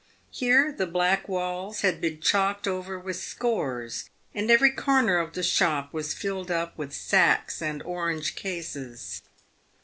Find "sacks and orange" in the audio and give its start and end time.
6.91-8.33